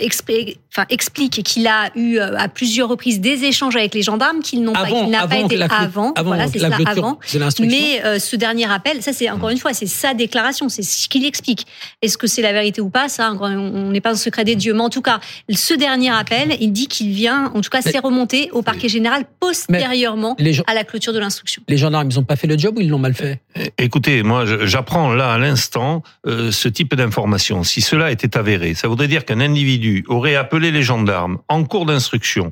enfin, 0.76 0.86
explique 0.90 1.44
qu'il 1.44 1.68
a 1.68 1.92
eu 1.96 2.18
euh, 2.18 2.38
à 2.38 2.48
plusieurs 2.48 2.90
reprises 2.90 3.20
des 3.20 3.44
échanges 3.44 3.76
avec 3.76 3.94
les 3.94 4.02
gendarmes, 4.02 4.42
qu'il 4.42 4.64
n'ont 4.64 4.74
pas, 4.74 4.88
qu'il 4.88 5.10
n'a 5.10 5.28
pas 5.28 5.38
été 5.38 5.58
la 5.58 5.68
avant. 5.68 6.14
avant 6.14 6.30
voilà, 6.30 6.48
c'est 6.48 6.60
clôture 6.60 6.88
avant. 6.88 7.20
Mais 7.60 8.20
ce 8.20 8.36
dernier 8.36 8.70
appel, 8.72 9.02
ça 9.02 9.14
c'est 9.14 9.30
encore 9.30 9.50
une 9.50 9.60
fois, 9.60 9.74
c'est 9.74 9.86
sa 9.86 10.14
déclaration, 10.14 10.70
c'est 10.70 10.84
ce 10.84 11.08
qu'il 11.08 11.26
explique. 11.26 11.68
Est-ce 12.02 12.18
que 12.18 12.28
c'est 12.28 12.42
la 12.42 12.54
vérité 12.54 12.82
ou 12.82 12.90
pas 12.90 13.10
Ça, 13.10 13.34
on 13.40 13.92
n'est 13.92 14.02
pas 14.02 14.12
le 14.12 14.18
secret 14.18 14.44
des 14.44 14.56
dieux. 14.56 14.74
Mais 14.74 14.82
en 14.82 14.90
tout 14.90 15.02
cas, 15.02 15.20
ce 15.50 15.74
dernier 15.74 16.10
appel, 16.10 16.58
il 16.60 16.72
dit 16.72 16.88
qu'il 16.88 17.12
vient, 17.12 17.52
en 17.54 17.62
tout 17.62 17.70
cas, 17.70 17.82
c'est 17.82 18.00
remonté 18.00 18.50
au 18.52 18.62
parquet 18.74 18.90
général 18.90 19.25
postérieurement 19.40 20.36
les, 20.40 20.60
à 20.68 20.74
la 20.74 20.84
clôture 20.84 21.13
de 21.13 21.20
l'instruction. 21.20 21.62
les 21.68 21.78
gendarmes, 21.78 22.08
ils 22.10 22.20
ont 22.20 22.24
pas 22.24 22.36
fait 22.36 22.48
le 22.48 22.58
job 22.58 22.78
ou 22.78 22.82
ils 22.82 22.90
l'ont 22.90 23.00
mal 23.00 23.13
fait? 23.13 23.42
Écoutez, 23.78 24.24
moi, 24.24 24.46
j'apprends 24.66 25.13
là 25.13 25.34
à 25.34 25.38
l'instant 25.38 26.04
euh, 26.28 26.51
ce 26.51 26.68
type 26.68 26.96
d'information. 26.96 27.63
Si 27.63 27.82
cela 27.82 28.12
était 28.12 28.38
avéré, 28.38 28.74
ça 28.74 28.88
voudrait 28.88 29.08
dire 29.08 29.25
qu'un 29.25 29.40
individu 29.40 30.04
aurait 30.08 30.36
appelé 30.36 30.72
les 30.72 30.84
gendarmes 30.84 31.40
en 31.50 31.63
cours 31.63 31.86
d'instruction 31.86 32.51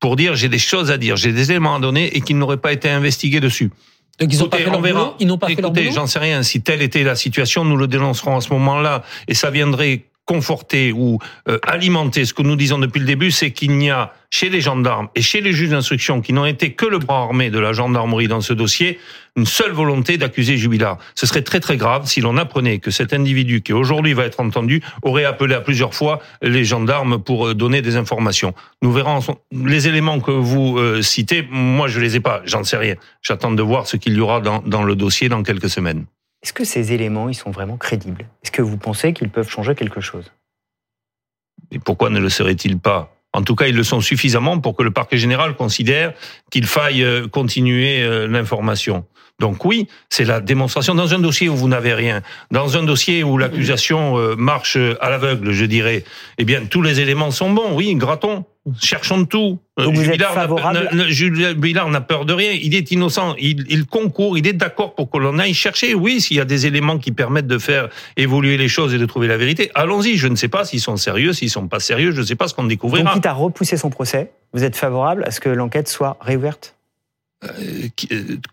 pour 0.00 0.16
dire 0.16 0.34
j'ai 0.36 0.48
des 0.48 0.58
choses 0.58 0.90
à 0.90 0.98
dire, 0.98 1.16
j'ai 1.16 1.32
des 1.32 1.50
éléments 1.50 1.76
à 1.76 1.80
donner 1.80 2.16
et 2.16 2.20
qu'il 2.20 2.38
n'aurait 2.38 2.58
pas 2.58 2.72
été 2.72 2.88
investigué 2.90 3.40
dessus. 3.40 3.70
Donc 4.18 4.32
ils 4.32 4.42
ont 4.42 4.48
pas 4.48 4.58
Écoutez, 4.58 4.64
fait 4.64 4.70
leur 4.70 4.78
on 4.78 4.82
verra. 4.82 5.00
boulot. 5.04 5.14
Ils 5.20 5.26
n'ont 5.26 5.38
pas 5.38 5.46
fait 5.48 5.54
leur 5.60 5.70
Écoutez, 5.70 5.82
boulot? 5.84 5.94
j'en 5.94 6.06
sais 6.06 6.18
rien. 6.18 6.42
Si 6.42 6.62
telle 6.62 6.80
était 6.82 7.02
la 7.02 7.16
situation, 7.16 7.64
nous 7.64 7.76
le 7.76 7.86
dénoncerons 7.86 8.36
à 8.36 8.40
ce 8.40 8.50
moment-là, 8.54 9.02
et 9.28 9.34
ça 9.34 9.50
viendrait 9.50 10.04
conforter 10.26 10.92
ou 10.92 11.18
euh, 11.48 11.58
alimenter 11.66 12.24
ce 12.24 12.34
que 12.34 12.42
nous 12.42 12.56
disons 12.56 12.78
depuis 12.78 12.98
le 12.98 13.06
début, 13.06 13.30
c'est 13.30 13.52
qu'il 13.52 13.78
n'y 13.78 13.90
a 13.90 14.12
chez 14.30 14.48
les 14.50 14.60
gendarmes 14.60 15.08
et 15.14 15.22
chez 15.22 15.40
les 15.40 15.52
juges 15.52 15.70
d'instruction 15.70 16.20
qui 16.20 16.32
n'ont 16.32 16.44
été 16.44 16.72
que 16.72 16.84
le 16.84 16.98
bras 16.98 17.22
armé 17.22 17.48
de 17.48 17.58
la 17.58 17.72
gendarmerie 17.72 18.26
dans 18.26 18.40
ce 18.40 18.52
dossier, 18.52 18.98
une 19.36 19.46
seule 19.46 19.70
volonté 19.70 20.18
d'accuser 20.18 20.56
Jubilard. 20.56 20.98
Ce 21.14 21.26
serait 21.26 21.42
très 21.42 21.60
très 21.60 21.76
grave 21.76 22.06
si 22.06 22.20
l'on 22.20 22.36
apprenait 22.36 22.78
que 22.78 22.90
cet 22.90 23.12
individu 23.12 23.62
qui 23.62 23.72
aujourd'hui 23.72 24.14
va 24.14 24.24
être 24.24 24.40
entendu 24.40 24.82
aurait 25.02 25.24
appelé 25.24 25.54
à 25.54 25.60
plusieurs 25.60 25.94
fois 25.94 26.20
les 26.42 26.64
gendarmes 26.64 27.22
pour 27.22 27.46
euh, 27.46 27.54
donner 27.54 27.80
des 27.80 27.96
informations. 27.96 28.52
Nous 28.82 28.92
verrons 28.92 29.20
les 29.52 29.88
éléments 29.88 30.20
que 30.20 30.32
vous 30.32 30.78
euh, 30.78 31.02
citez. 31.02 31.46
Moi, 31.50 31.86
je 31.86 32.00
les 32.00 32.16
ai 32.16 32.20
pas. 32.20 32.42
J'en 32.44 32.64
sais 32.64 32.76
rien. 32.76 32.96
J'attends 33.22 33.52
de 33.52 33.62
voir 33.62 33.86
ce 33.86 33.96
qu'il 33.96 34.14
y 34.14 34.20
aura 34.20 34.40
dans, 34.40 34.62
dans 34.66 34.82
le 34.82 34.96
dossier 34.96 35.28
dans 35.28 35.42
quelques 35.42 35.70
semaines. 35.70 36.06
Est-ce 36.46 36.52
que 36.52 36.62
ces 36.62 36.92
éléments, 36.92 37.28
ils 37.28 37.34
sont 37.34 37.50
vraiment 37.50 37.76
crédibles? 37.76 38.24
Est-ce 38.44 38.52
que 38.52 38.62
vous 38.62 38.76
pensez 38.76 39.12
qu'ils 39.12 39.30
peuvent 39.30 39.50
changer 39.50 39.74
quelque 39.74 40.00
chose? 40.00 40.30
Et 41.72 41.80
pourquoi 41.80 42.08
ne 42.08 42.20
le 42.20 42.28
seraient-ils 42.28 42.78
pas? 42.78 43.12
En 43.32 43.42
tout 43.42 43.56
cas, 43.56 43.66
ils 43.66 43.74
le 43.74 43.82
sont 43.82 44.00
suffisamment 44.00 44.60
pour 44.60 44.76
que 44.76 44.84
le 44.84 44.92
parquet 44.92 45.18
général 45.18 45.56
considère 45.56 46.12
qu'il 46.52 46.66
faille 46.66 47.02
euh, 47.02 47.26
continuer 47.26 48.00
euh, 48.00 48.28
l'information. 48.28 49.04
Donc 49.40 49.64
oui, 49.64 49.88
c'est 50.08 50.24
la 50.24 50.38
démonstration 50.38 50.94
dans 50.94 51.12
un 51.14 51.18
dossier 51.18 51.48
où 51.48 51.56
vous 51.56 51.66
n'avez 51.66 51.94
rien, 51.94 52.22
dans 52.52 52.76
un 52.76 52.84
dossier 52.84 53.24
où 53.24 53.38
l'accusation 53.38 54.16
euh, 54.16 54.36
marche 54.36 54.78
à 55.00 55.10
l'aveugle, 55.10 55.50
je 55.50 55.64
dirais. 55.64 56.04
Eh 56.38 56.44
bien, 56.44 56.64
tous 56.64 56.80
les 56.80 57.00
éléments 57.00 57.32
sont 57.32 57.50
bons. 57.50 57.74
Oui, 57.74 57.92
grattons, 57.96 58.44
cherchons 58.80 59.18
de 59.18 59.24
tout. 59.26 59.58
Euh, 59.78 59.84
Donc 59.84 59.94
vous 59.94 60.00
êtes 60.00 60.06
Jubilard 60.12 60.34
n'a- 60.34 60.40
favorable 60.40 60.78
n'a- 61.92 62.00
peur 62.00 62.24
de 62.24 62.32
rien. 62.32 62.50
Il 62.52 62.74
est 62.74 62.90
innocent. 62.90 63.34
Il, 63.38 63.64
il 63.68 63.86
concourt. 63.86 64.36
Il 64.38 64.46
est 64.46 64.52
d'accord 64.52 64.94
pour 64.94 65.10
que 65.10 65.18
l'on 65.18 65.38
aille 65.38 65.54
chercher. 65.54 65.94
Oui, 65.94 66.20
s'il 66.20 66.36
y 66.36 66.40
a 66.40 66.44
des 66.44 66.66
éléments 66.66 66.98
qui 66.98 67.12
permettent 67.12 67.46
de 67.46 67.58
faire 67.58 67.88
évoluer 68.16 68.56
les 68.56 68.68
choses 68.68 68.94
et 68.94 68.98
de 68.98 69.06
trouver 69.06 69.28
la 69.28 69.36
vérité, 69.36 69.70
allons-y. 69.74 70.16
Je 70.16 70.28
ne 70.28 70.36
sais 70.36 70.48
pas 70.48 70.64
s'ils 70.64 70.80
sont 70.80 70.96
sérieux, 70.96 71.32
s'ils 71.32 71.50
sont 71.50 71.68
pas 71.68 71.80
sérieux. 71.80 72.10
Je 72.12 72.20
ne 72.20 72.26
sais 72.26 72.34
pas 72.36 72.48
ce 72.48 72.54
qu'on 72.54 72.62
Donc, 72.62 72.70
découvrira. 72.70 73.12
quitte 73.12 73.26
à 73.26 73.32
repousser 73.32 73.76
son 73.76 73.90
procès, 73.90 74.30
vous 74.52 74.64
êtes 74.64 74.76
favorable 74.76 75.24
à 75.26 75.30
ce 75.30 75.40
que 75.40 75.48
l'enquête 75.48 75.88
soit 75.88 76.16
réouverte? 76.20 76.74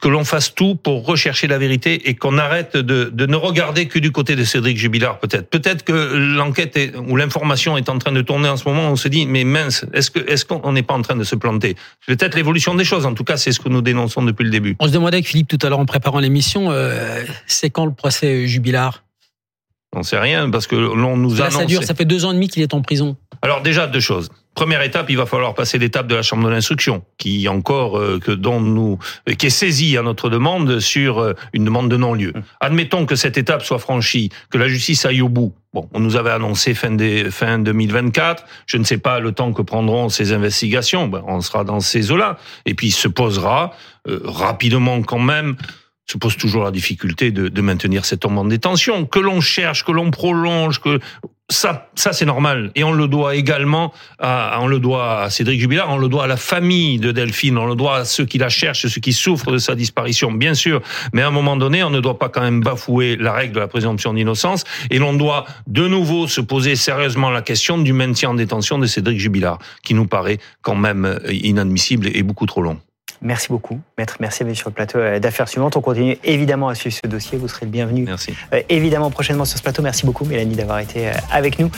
Que 0.01 0.07
l'on 0.07 0.23
fasse 0.25 0.53
tout 0.53 0.75
pour 0.75 1.05
rechercher 1.05 1.47
la 1.47 1.57
vérité 1.57 2.09
et 2.09 2.15
qu'on 2.15 2.37
arrête 2.37 2.75
de, 2.77 3.09
de 3.13 3.25
ne 3.25 3.35
regarder 3.35 3.87
que 3.87 3.97
du 3.99 4.11
côté 4.11 4.35
de 4.35 4.43
Cédric 4.43 4.77
Jubilard 4.77 5.19
peut-être. 5.19 5.49
Peut-être 5.49 5.83
que 5.83 5.93
l'enquête 5.93 6.75
est- 6.77 6.95
ou 6.97 7.15
l'information 7.15 7.77
est 7.77 7.89
en 7.89 7.97
train 7.97 8.11
de 8.11 8.21
tourner 8.21 8.49
en 8.49 8.57
ce 8.57 8.67
moment, 8.67 8.89
on 8.89 8.95
se 8.95 9.07
dit 9.07 9.25
mais 9.25 9.43
mince, 9.43 9.85
est-ce 9.93 10.11
que 10.11 10.19
est-ce 10.29 10.45
qu'on 10.45 10.71
n'est 10.73 10.83
pas 10.83 10.93
en 10.93 11.01
train 11.01 11.15
de 11.15 11.23
se 11.23 11.35
planter? 11.35 11.75
Peut-être 12.07 12.35
l'évolution 12.35 12.75
des 12.75 12.83
choses. 12.85 13.05
En 13.05 13.13
tout 13.13 13.23
cas, 13.23 13.37
c'est 13.37 13.51
ce 13.51 13.59
que 13.59 13.69
nous 13.69 13.81
dénonçons 13.81 14.21
depuis 14.23 14.43
le 14.43 14.49
début. 14.51 14.75
On 14.79 14.87
se 14.87 14.91
demandait 14.93 15.17
avec 15.17 15.27
Philippe 15.27 15.47
tout 15.47 15.59
à 15.65 15.69
l'heure 15.69 15.79
en 15.79 15.85
préparant 15.85 16.19
l'émission, 16.19 16.71
euh, 16.71 17.23
c'est 17.47 17.69
quand 17.69 17.85
le 17.85 17.93
procès 17.93 18.47
Jubilard? 18.47 19.03
On 19.95 20.01
sait 20.01 20.17
rien 20.17 20.49
parce 20.49 20.65
que 20.65 20.75
l'on 20.75 21.17
nous 21.17 21.35
Là, 21.35 21.51
ça 21.51 21.57
annonce. 21.59 21.69
dure, 21.69 21.83
ça 21.83 21.93
fait 21.93 22.05
deux 22.05 22.25
ans 22.25 22.31
et 22.31 22.33
demi 22.33 22.47
qu'il 22.49 22.63
est 22.63 22.73
en 22.73 22.81
prison. 22.81 23.15
Alors 23.43 23.61
déjà 23.61 23.87
deux 23.87 23.99
choses. 23.99 24.29
Première 24.55 24.81
étape, 24.83 25.09
il 25.09 25.17
va 25.17 25.25
falloir 25.25 25.53
passer 25.53 25.77
l'étape 25.77 26.07
de 26.07 26.15
la 26.15 26.21
chambre 26.21 26.45
de 26.45 26.49
l'instruction, 26.49 27.03
qui 27.17 27.49
encore 27.49 27.99
euh, 27.99 28.17
que 28.17 28.31
dont 28.31 28.61
nous 28.61 28.99
euh, 29.27 29.33
qui 29.33 29.47
est 29.47 29.49
saisie 29.49 29.97
à 29.97 30.01
notre 30.01 30.29
demande 30.29 30.79
sur 30.79 31.19
euh, 31.19 31.33
une 31.51 31.65
demande 31.65 31.89
de 31.89 31.97
non-lieu. 31.97 32.31
Admettons 32.61 33.05
que 33.05 33.17
cette 33.17 33.37
étape 33.37 33.63
soit 33.63 33.79
franchie, 33.79 34.29
que 34.49 34.57
la 34.57 34.69
justice 34.69 35.05
aille 35.05 35.21
au 35.21 35.27
bout. 35.27 35.53
Bon, 35.73 35.89
on 35.93 35.99
nous 35.99 36.15
avait 36.15 36.29
annoncé 36.29 36.73
fin 36.73 36.91
des, 36.91 37.29
fin 37.31 37.59
2024. 37.59 38.45
Je 38.65 38.77
ne 38.77 38.85
sais 38.85 38.97
pas 38.97 39.19
le 39.19 39.33
temps 39.33 39.51
que 39.51 39.61
prendront 39.61 40.07
ces 40.07 40.31
investigations. 40.31 41.09
Ben, 41.09 41.21
on 41.27 41.41
sera 41.41 41.65
dans 41.65 41.81
ces 41.81 42.13
eaux-là. 42.13 42.37
Et 42.65 42.75
puis 42.75 42.91
se 42.91 43.09
posera 43.09 43.71
rapidement 44.05 45.01
quand 45.01 45.19
même 45.19 45.57
se 46.05 46.17
pose 46.17 46.35
toujours 46.35 46.65
la 46.65 46.71
difficulté 46.71 47.31
de, 47.31 47.47
de 47.47 47.61
maintenir 47.61 48.05
cet 48.05 48.25
homme 48.25 48.37
en 48.37 48.45
détention. 48.45 49.05
Que 49.05 49.19
l'on 49.19 49.39
cherche, 49.41 49.85
que 49.85 49.91
l'on 49.91 50.11
prolonge, 50.11 50.79
que 50.81 50.99
ça, 51.49 51.89
ça 51.95 52.13
c'est 52.13 52.25
normal. 52.25 52.71
Et 52.75 52.83
on 52.83 52.93
le 52.93 53.07
doit 53.07 53.35
également, 53.35 53.93
à, 54.19 54.57
on 54.61 54.67
le 54.67 54.79
doit 54.79 55.23
à 55.23 55.29
Cédric 55.29 55.59
Jubilard, 55.59 55.89
on 55.89 55.97
le 55.97 56.07
doit 56.07 56.23
à 56.23 56.27
la 56.27 56.37
famille 56.37 56.99
de 56.99 57.11
Delphine, 57.11 57.57
on 57.57 57.65
le 57.65 57.75
doit 57.75 57.97
à 57.97 58.05
ceux 58.05 58.25
qui 58.25 58.37
la 58.37 58.49
cherchent, 58.49 58.87
ceux 58.87 59.01
qui 59.01 59.13
souffrent 59.13 59.51
de 59.51 59.57
sa 59.57 59.75
disparition, 59.75 60.31
bien 60.31 60.53
sûr. 60.53 60.81
Mais 61.13 61.21
à 61.21 61.27
un 61.27 61.31
moment 61.31 61.57
donné, 61.57 61.83
on 61.83 61.89
ne 61.89 61.99
doit 61.99 62.17
pas 62.17 62.29
quand 62.29 62.41
même 62.41 62.61
bafouer 62.61 63.17
la 63.17 63.33
règle 63.33 63.53
de 63.55 63.59
la 63.59 63.67
présomption 63.67 64.13
d'innocence. 64.13 64.63
Et 64.89 64.99
l'on 64.99 65.13
doit 65.13 65.45
de 65.67 65.87
nouveau 65.87 66.27
se 66.27 66.41
poser 66.41 66.75
sérieusement 66.75 67.29
la 67.29 67.41
question 67.41 67.77
du 67.77 67.93
maintien 67.93 68.29
en 68.29 68.33
détention 68.35 68.79
de 68.79 68.85
Cédric 68.85 69.19
Jubilard, 69.19 69.59
qui 69.83 69.93
nous 69.93 70.07
paraît 70.07 70.39
quand 70.61 70.75
même 70.75 71.19
inadmissible 71.29 72.07
et 72.13 72.23
beaucoup 72.23 72.45
trop 72.45 72.61
long. 72.61 72.79
Merci 73.23 73.47
beaucoup, 73.47 73.79
maître. 73.97 74.17
Merci 74.19 74.43
d'être 74.43 74.57
sur 74.57 74.69
le 74.69 74.73
plateau 74.73 74.99
euh, 74.99 75.17
d'affaires 75.17 75.47
suivantes. 75.47 75.77
On 75.77 75.81
continue 75.81 76.17
évidemment 76.25 76.67
à 76.67 76.75
suivre 76.75 76.95
ce 77.01 77.09
dossier. 77.09 77.37
Vous 77.37 77.47
serez 77.47 77.65
le 77.65 77.71
bienvenu. 77.71 78.03
Merci. 78.03 78.33
Euh, 78.53 78.61
évidemment 78.67 79.09
prochainement 79.09 79.45
sur 79.45 79.57
ce 79.57 79.63
plateau. 79.63 79.81
Merci 79.81 80.05
beaucoup, 80.05 80.25
Mélanie, 80.25 80.55
d'avoir 80.55 80.79
été 80.79 81.07
euh, 81.07 81.13
avec 81.31 81.57
nous. 81.57 81.71